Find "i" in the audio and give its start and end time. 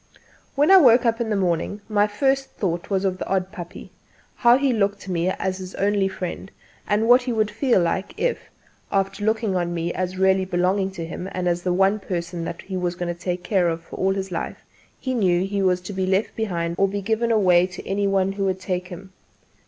0.71-0.77